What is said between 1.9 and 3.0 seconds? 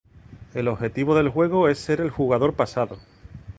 el jugador pasado.